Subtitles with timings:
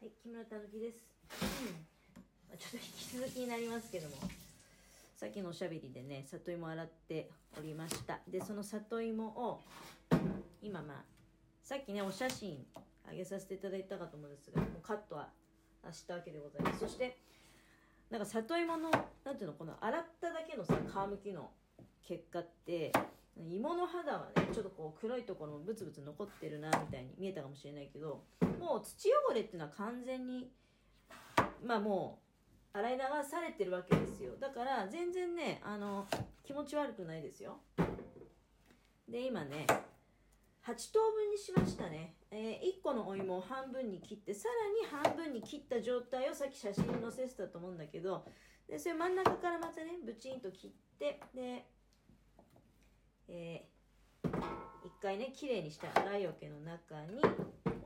[0.00, 1.02] はい、木村たぬきです。
[1.42, 4.14] うんちょっと引き続きになりますけども、
[5.16, 7.28] さっきのおしゃべりでね、里芋洗って
[7.58, 8.20] おりました。
[8.28, 9.60] で、その里芋を、
[10.62, 11.04] 今まあ、
[11.64, 12.64] さっきね、お写真
[13.10, 15.30] あげさせていただいたかと思うんですが、もうカットは
[15.90, 16.78] したわけでございます。
[16.78, 17.18] そして、
[18.08, 18.92] なんか里芋の、
[19.24, 21.50] なんていうの、この洗っただけのさ、皮むきの
[22.08, 22.90] 結果って、
[23.36, 28.24] 芋の肌はね、ちょっとこう黒いところもブツブツ残ってるな、みたいに見えたかもしれないけど、
[28.58, 30.50] もう土汚れっていうのは完全に
[31.62, 32.20] まあも
[32.74, 34.32] う洗い流されてるわけですよ。
[34.40, 36.06] だから全然ねあの
[36.44, 37.58] 気持ち悪くないですよ。
[39.08, 39.66] で今ね
[40.64, 44.48] 8等分にしましたね、え1個のお芋を半分に切ってさ
[44.92, 48.26] らに半分に切った状態をさっき写真に載せてたと思うんだけど
[48.68, 51.64] でそれ真ん中からまたねブチンと切ってで
[53.28, 53.78] えー
[54.84, 57.22] 一回ね綺麗にした洗い桶の中に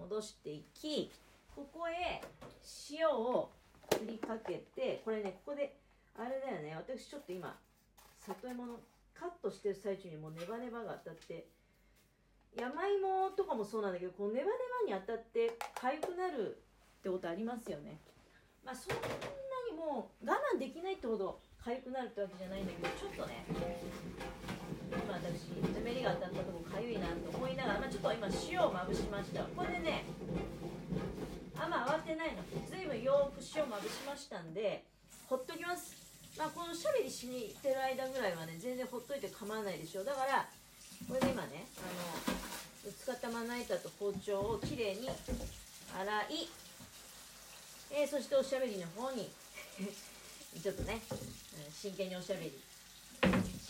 [0.01, 1.11] 戻していき
[1.55, 2.23] ここへ
[2.91, 3.51] 塩を
[4.01, 5.77] 振りかけてこれねここで
[6.17, 7.55] あれだよね私ちょっと今
[8.21, 8.81] 里芋の
[9.15, 11.47] カットしてる最中にもうネバネバが当たって
[12.59, 14.53] 山芋とかもそうなんだけどこうネバネ
[14.89, 16.57] バに当たって痒くなる
[16.99, 17.99] ってことありますよね。
[18.65, 19.01] まあそんな
[19.71, 23.45] にもう我慢できないってほど痒くなるってわけじゃないんだけどちょっとね
[24.93, 29.43] 今私ぬめりが当たったとこかゆいなと思いながら、まあ、ちょっと今塩をまぶしました。
[29.57, 30.05] これでね
[31.57, 32.43] あんま慌てないの。
[32.69, 34.85] ずいぶんよく塩まぶしましたんで
[35.27, 35.97] ほっときます。
[36.37, 40.49] まあこのおしゃべりしに行ってる間ぐらいはね全然ほっといて構わないでしょだから
[41.09, 46.49] これで今ねあの使ったまな板と包丁をきれいに洗い、
[47.93, 49.29] えーそしておしゃべりの方に
[50.61, 51.01] ちょっとね、
[51.73, 52.72] 真剣におしゃべり。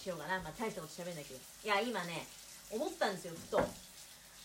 [0.03, 0.41] しようかな。
[0.43, 1.41] まあ、大したこと喋んないけど。
[1.63, 2.27] いや、今ね、
[2.71, 3.63] 思ったんですよ、ふと。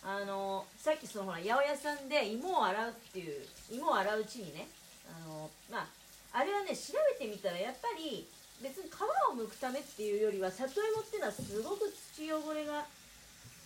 [0.06, 3.42] あの、さっきそのほら、八百屋さんで芋を洗うっていう、
[3.72, 4.68] 芋を洗ううちにね、
[5.10, 5.88] あの、まあ、
[6.32, 8.30] あれはね、調べてみたら、やっぱり、
[8.62, 12.86] 別に皮を剥くためっていうよりは、里芋っていうのはすごく土汚れが、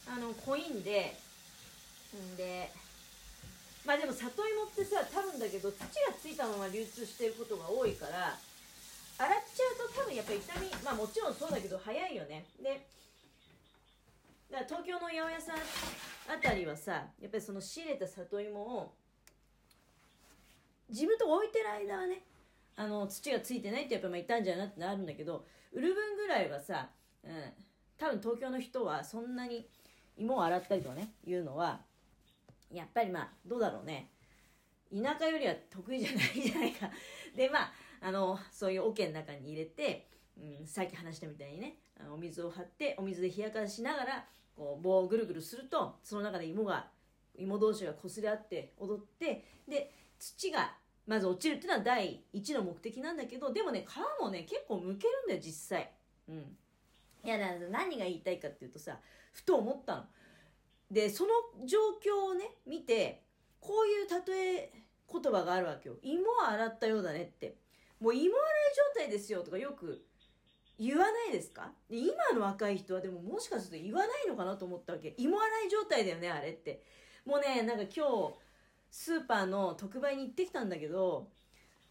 [0.07, 1.17] あの、濃いんで、
[2.15, 2.71] んで、
[3.85, 5.87] まあでも里芋ってさ、多分だけど、土が
[6.21, 8.37] ついたまま流通してることが多いから、
[9.21, 12.45] 洗っちゃうと多分やっぱり痛みまあもちろんそうだけど早いよね。
[12.61, 12.81] で
[14.49, 18.93] だから東京の八百屋さんあたりはさやっぱりその仕入れた里芋を
[20.89, 22.23] 自分と置いてる間はね
[22.75, 26.89] あの土がついてないってやっぱまあいたんじゃなってなるんだけど売る分ぐらいはさ、
[27.23, 27.31] うん、
[27.97, 29.67] 多分東京の人はそんなに
[30.17, 31.79] 芋を洗ったりとかねいうのは
[32.73, 34.09] やっぱりまあどうだろうね。
[34.91, 36.89] 田舎よりは得意じゃないじゃないか。
[37.35, 37.71] でまあ
[38.01, 40.07] あのそういう桶の中に入れて、
[40.37, 44.25] うん、さっき話したみたいにねあのお水を張ってお水で冷やかしながら
[44.55, 46.87] こう棒をぐるぐるするとその中で芋が
[47.35, 50.73] 芋同士が擦れ合って踊ってで土が
[51.07, 55.91] まず落ちるっていうのは第一の目的なんだけどでもね皮もね結構むけるんだよ実際。
[56.29, 56.57] うん。
[57.23, 57.37] いや
[57.69, 58.97] 何が言いたいかっていうとさ
[59.31, 60.03] ふと思ったの。
[60.89, 61.29] でその
[61.65, 63.23] 状況をね見て
[63.59, 64.73] こういう例え
[65.11, 65.95] 言葉があるわけよ。
[66.01, 67.60] 芋を洗ったようだねって。
[68.01, 68.29] もう芋洗い
[68.95, 70.03] 状態ですよとかよく
[70.77, 71.71] 言わないですか？
[71.89, 75.13] で今の若い人はでももしかすると言わないのかなと思ったわけ。
[75.17, 76.81] 芋洗い状態だよねあれって。
[77.23, 78.33] もうねなんか今日
[78.89, 81.29] スーパーの特売に行ってきたんだけど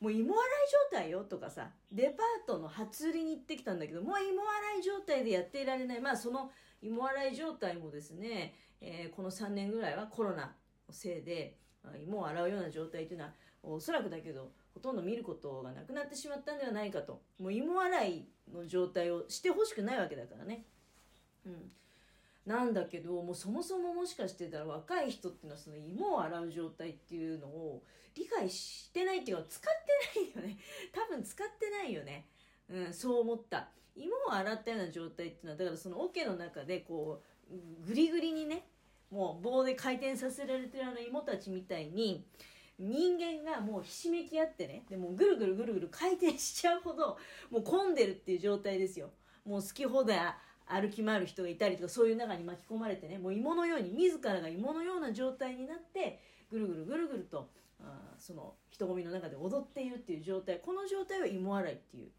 [0.01, 0.47] もう芋洗い
[0.93, 6.01] 状態よとかさデパートの初売りに行ってきたんだけどもう芋洗い状態でやっていられない。
[6.01, 6.51] まあその
[6.83, 10.51] 芋洗い状態もですね、えーこの3年ぐらいはコロナの
[10.91, 11.57] せいで
[12.03, 13.33] 芋を洗うような状態というのは
[13.63, 20.65] おそらくだけどほとんど見ることがなくなってしまったんではないかともう芋洗いの状態をしてほしくないわけだからね。
[21.47, 21.71] うん。
[22.47, 27.83] なんだけどもうそもそももしかしてたら若い人っていうのはその芋を洗う状態っていうのを
[28.15, 29.73] 理解してないっていうか使っ
[30.13, 30.59] てないよね。
[30.93, 32.27] 多分使ってないよね。
[32.69, 33.71] うんそう思った。
[33.97, 38.69] 芋を洗ったような状態っていうのはだからその桶の中でこうグリグリにね
[39.11, 42.25] もう棒で回転させられてるあの芋たちみたいに
[42.79, 47.19] 人間がもうひしめき合ってねでもぐるぐるぐるぐる回転しちゃうほど
[47.51, 49.11] もう混んでるっていう状態ですよ。
[49.45, 50.19] もう好き放題
[50.67, 56.21] 歩き回る人がいたりとかそういう中に巻き込まれてねもう芋のように自らが芋のような状態になって
[56.51, 57.49] ぐるぐるぐるぐると
[57.83, 60.61] あその人混みの中で踊っているっていう状態。
[60.65, 62.11] この状態を芋洗いっていう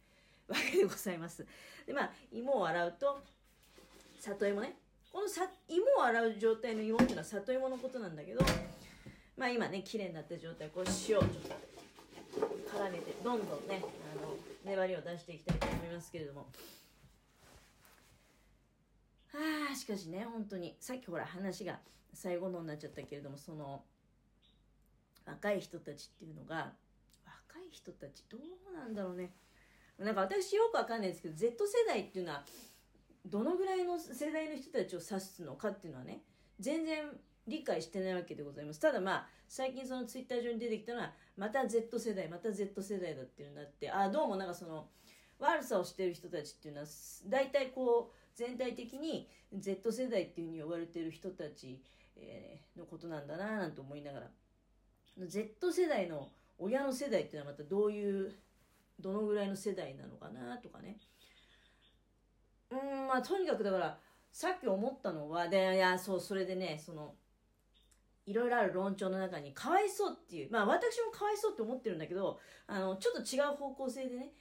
[0.51, 1.45] わけでございます。
[1.87, 3.19] でまあ芋を洗うと
[4.19, 4.75] 里芋ね
[5.11, 8.41] このさ芋を洗う状態の芋っていうのは里芋のことなんだけど
[9.37, 16.47] まあ今ね綺麗になった状態こう塩をちょっと絡めてどんどんねあの粘りを出していきたいと思いますけれども。
[19.33, 21.79] はあしかしね本当にさっきほら話が
[22.13, 23.81] 最後のになっちゃったけれどもその
[25.25, 26.73] 若い人たちっていうのが
[27.25, 29.31] 若い人たちどうなんだろうね。
[29.97, 32.43] なんか私よくわかんないですけど Z 世代っていうのは
[33.25, 36.21] どのぐらいの世代の人たちを指すのかっていうのはね
[36.59, 37.03] 全然
[37.47, 38.79] 理解してないわけでございます。
[38.79, 44.87] ただまあ最近そのツイッター上に出てきたのはまた Z 世代また Z 世代だっていうのになってああどうもなんかその
[45.39, 46.87] 悪さをしてる人たちっていうのは
[47.27, 49.27] 大体こう全体的に
[49.57, 51.81] Z 世代っていうふうに呼ばれてる人たち、
[52.77, 54.27] のことなんだななんて思いながら。
[55.27, 58.33] Z 世代の親の世代っていうのはまたどういう
[58.99, 60.97] どのぐらいの世代なのかなとかね。
[63.11, 63.97] まあとにかくだから
[64.31, 67.15] さっき思ったのはでいやそうそれでねその
[68.25, 74.31] いろいろある論調の中にかわいそうっていうまあ私もかわいそうって思ってるんだけどあのちょっと違う方向性でね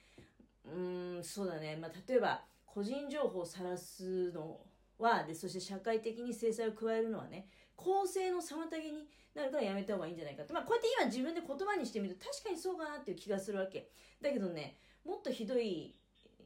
[0.64, 4.60] うんそうだね、まあ、例えば個人情報を晒すの
[4.98, 13.88] はでそして社会的に制裁を加えるのはね公正の妨げになるからやめた方がいいんじゃないかって、まあ、こうやって今自分で言葉にしてみると確かにそうかなっていう気がするわけ。
[14.20, 15.94] だけどねもっとひどい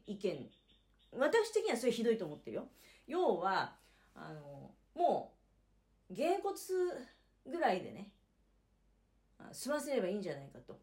[0.07, 0.49] 意見
[1.17, 2.67] 私的にはそれひどいと思ってるよ。
[3.07, 3.75] 要は
[4.13, 5.33] あのも
[6.09, 6.73] うげんこつ
[7.45, 8.11] ぐらいでね
[9.51, 10.79] 済ませればいいんじゃないかと。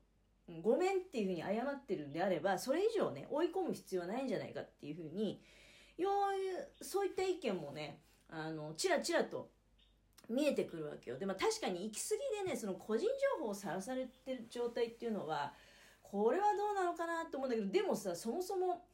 [0.61, 5.41] ごめんっていうふうに謝ってるんであればそれ以上ね追い込む必要はないんじゃないかっていうふうに
[5.97, 6.11] よ
[6.81, 9.51] うそういった意見もねあのちらちらと
[10.29, 11.19] 見えてくるわけよ。
[11.19, 13.07] でも確かに行き過ぎでねその個人
[13.39, 15.53] 情報をさらされてる状態っていうのは
[16.03, 18.85] これはどうなのかなと思うんだけどでもさそもそも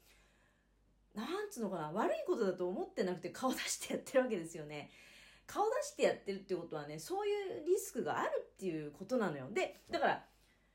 [1.14, 4.90] なんつうのかな悪いことだと思ってなくて顔出してやってるわけですよね。
[5.46, 9.49] 顔出してやってるってことはねそういうリスクがあるっていうことなのよ。
[9.52, 10.25] でだから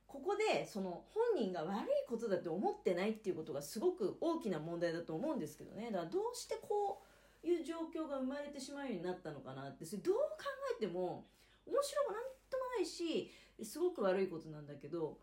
[0.07, 5.91] ここでその本人が悪いことだって思ってないっていうことがすごく大きな問題だと思うんですけどね。
[5.91, 7.01] だからどうしてこ
[7.43, 10.45] ういう状況が生まれてしまうようになったのかなってそれどう考
[10.77, 11.25] えても
[11.67, 13.31] 面白くなんともないし
[13.61, 15.17] すごく悪いことなんだけど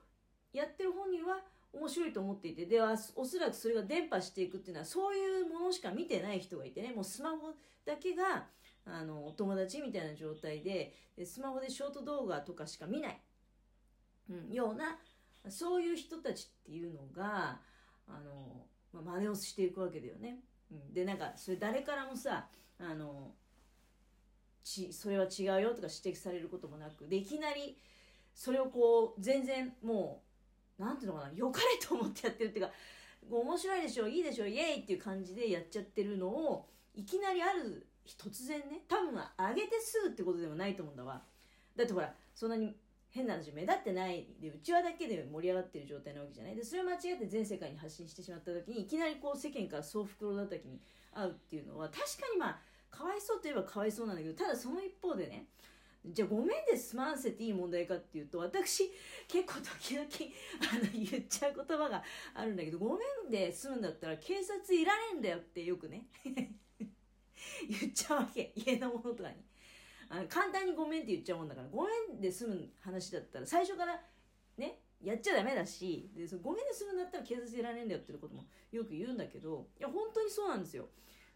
[0.52, 1.40] やってる本人は
[1.72, 7.52] 面白いと思っていてではおそらくそれが伝播していくっていうのはそういうものしか見てない人がいてねもうスマホ
[7.84, 8.46] だけが
[8.84, 13.20] あのお友達みたいな状態ででスマホでショート動画とかしか見ない
[14.30, 14.96] うん、ような
[15.48, 17.58] そういう人たちっていうのが
[18.08, 20.38] あの、まあ、真似をしていくわけだよね。
[20.70, 22.46] うん、でなんかそれ誰からもさ
[22.78, 23.32] あの
[24.62, 27.76] ちそれは違うよとか指摘されることもなくでいきなり
[28.32, 30.29] それをこう全然もう
[30.80, 32.72] 何ていうのかな良かれと思ってやってるっていうか
[33.30, 41.22] 面白いでしょいいでしょイエーイっていう感じでやっちゃってるのをいきなりある日突然ね多分上げてすぐってことでもないと思うんだわ。
[41.76, 42.74] だってほらそんなに
[43.10, 46.56] 変な話目立ってないでうちわだけで盛り上がってる状態なわけじゃない。
[46.56, 50.80] でそれを間違って全世界に発信してしまった時にいきなりこう世間から総袋叩きに
[51.14, 52.58] 遭うっていうのは確かにまあ
[52.90, 55.46] かわいそうといえばかわいそうなんだけどただその一方でね
[56.04, 58.90] じゃあごめんで済ませていい問題かっていうと私
[59.28, 60.06] 結構時々
[60.72, 62.02] あの言っちゃう言葉が
[62.34, 66.06] あるんだけどごめんで済むんだったら警察いらねえんだよってよくね。
[67.68, 68.52] 言っちゃうわけ。
[68.54, 69.36] 家のものとかに。
[70.08, 74.02] あ簡単にごめんって言っちゃうもんだからごめんで済む話だったら最初から
[74.56, 80.88] ねやっちゃダメだしでそのごめんで済むんだったら警察いらねえんだよっていうこともよく言うんだけどいや本当にそうなんですよ。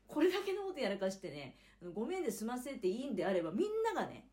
[0.07, 1.57] これだけのことやらかしてね
[1.95, 4.29] ごめんで済ませていいんであればみんながね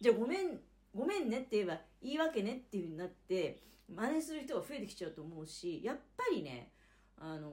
[0.00, 0.60] じゃあごめん
[0.94, 6.70] ごめんねって言えばいいわけねっていう風になって真似する人が増えてきちゃうと思うしやっぱりね
[7.18, 7.52] あの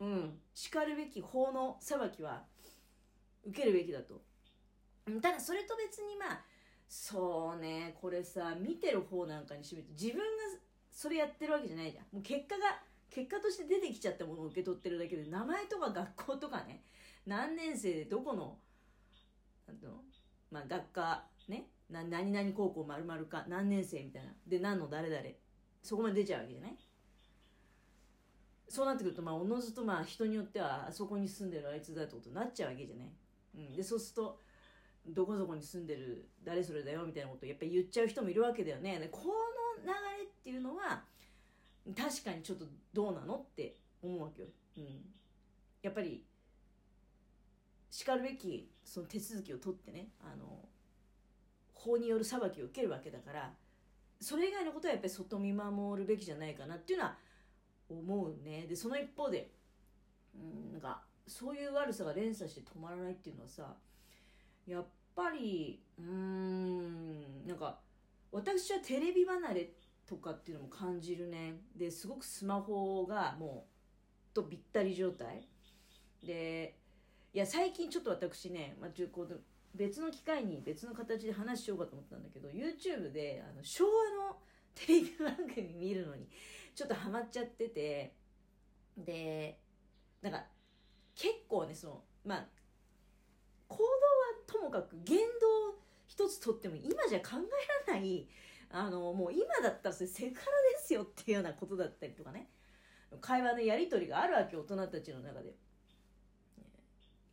[0.00, 2.42] うんしかるべき法の裁きは
[3.44, 4.22] 受けるべきだと。
[5.22, 6.40] ただそれと別にまあ
[6.88, 10.24] そうねこれさ見てる方なんかにしてみると自分が
[10.90, 12.04] それやってるわけじゃないじゃん。
[12.12, 16.82] もう結果が結果として出てきちゃったものを受け取ってるだけで名前とか学校とかね
[17.24, 18.58] 何年生でどこの
[19.66, 19.98] なんていうの？
[20.50, 24.32] まあ学科ねな何々高校まるか何年生みたいな。
[24.46, 25.22] で何の誰々
[25.82, 26.76] そこまで出ちゃうわけじゃない？
[28.68, 33.12] そうなってくるとまあおのずとまあ人によってはあそこに住んでるあいつだってことになっちゃうわけじゃない、
[33.56, 34.40] うん、でそうすると
[35.06, 38.98] どこそこに住んでる誰それだよみたいなことをやっぱり言っちゃう人もいるわけだよね。
[38.98, 39.24] でこの
[39.84, 41.04] 流れっていうのは
[41.96, 44.48] 確かにちょっとどうなのって思うわけよ、
[44.78, 44.84] うん、
[45.82, 46.24] やっぱり
[47.96, 50.68] しかるべきその手続きを取ってねあの
[51.72, 53.50] 法による裁きを受けるわけだから
[54.20, 57.16] それ以外のことはやっぱり外見守るべきじゃないかなっていうのは
[57.88, 58.66] 思うね。
[58.68, 59.50] でその一方で
[60.34, 63.74] うんなんかそういう悪さが連鎖して止まらないっていうのはさ
[64.66, 67.78] やっぱりうーんなんか
[68.30, 69.70] 私はテレビ離れ
[70.06, 71.54] とかっていうのも感じるね。
[71.74, 73.64] ですごくスマホがも
[74.32, 75.48] うとびったり状態。
[76.22, 76.76] で
[77.36, 79.40] いや最近ちょっと私ね、まあ、こう
[79.74, 84.38] 別の機会に別の形で話しようかと思ったんだけど YouTube であの昭和の
[84.74, 86.26] テレビ番組見るのに
[86.74, 88.14] ちょっとハマっちゃってて
[88.96, 89.58] で
[90.22, 90.44] なんか
[91.14, 92.46] 結構ねそのまあ
[93.68, 93.90] 行動は
[94.46, 95.76] ともかく言動
[96.06, 98.26] 一つとっても今じゃ考えられない
[98.70, 102.48] あのもう今だったらそれセクハラですよっていうようなことだったりとかね。
[103.20, 105.54] 会話のやり取りがあるわけ大人たちの中で。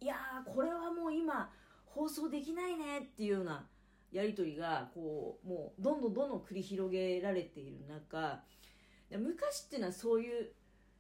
[0.04, 1.50] いやーこれはもう今
[1.86, 3.66] 放送できないねっていうような
[4.12, 8.44] やり取りがこうもうどんどんどんどん繰り広げられている中
[9.10, 10.52] 昔っていうのはそういう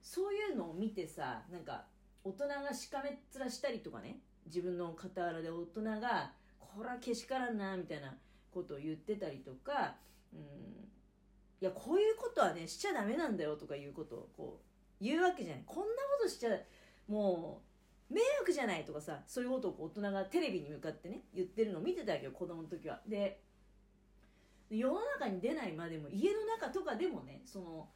[0.01, 1.83] そういうのを見てさなんか
[2.23, 8.15] 大人がしかめっ面したりとかね自分の傍らで大人がこれはけしからんなみたいな
[8.51, 9.95] ことを言ってたりとか、
[10.33, 10.43] うん、い
[11.59, 14.61] やこういうことはねしちゃダメなんだよとかいうことをこ
[15.01, 15.63] う言うわけじゃない。
[15.65, 16.51] こんなことしちゃ
[17.07, 17.72] もう
[18.13, 22.99] 迷惑じゃないとかさそういうことを大人がテレビに向かってね言ってるのを見てたわけよ子供の時は。
[23.07, 23.39] で
[24.69, 27.87] 世の中に出ないまでも家の中とかでもねその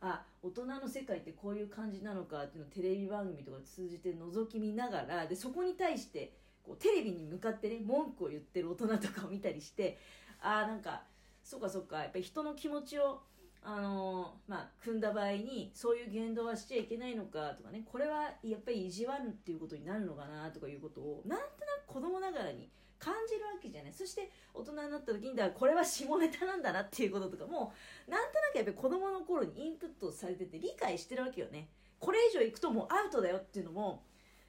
[0.00, 9.98] あ大人の世界ってこういう感じなのかっていうのをテレビ番組とか通じて覗き見ながらでそこに対してこうテレビに向かってね文句を言ってる大人とかを見たりして
[10.40, 11.02] ああんか
[11.42, 13.20] そうかそうかやっぱり人の気持ちを
[13.64, 21.48] あの、まあ、組んだ場合にそういう言動はしちゃいけないのかとかねこれはやっぱり意地悪っていうことになるのかなとかいうことをなんとな
[21.86, 22.68] く子供ながらに
[22.98, 23.92] 感じるわけじゃない。
[23.92, 27.72] そして大人になった時にだからこれは下ネタなんだなっていうこととかも
[28.08, 31.68] なんとなくやっぱり子供の頃にインプットされてて理解してるわけよね。
[31.98, 34.04] これ以上いくともうアウトだよっていうのも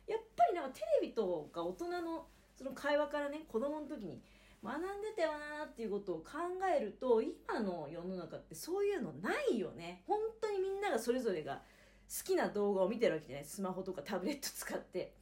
[0.08, 4.22] やっぱりなんかテレビとか大人のその会話からね子供の時に
[4.66, 6.24] 学んでたよなっていうことを考
[6.76, 10.04] えると今の世の中ってそういうのないよね。
[10.08, 11.62] 本当にみんながそれぞれが
[12.10, 13.46] 好きな動画を見てるわけじゃない。
[13.46, 15.14] スマホとかタブレット使って。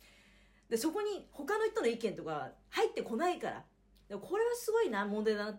[0.70, 3.66] でそこに他の人の意見とか入ってこないから。
[4.10, 5.52] これはすごいな問題だなって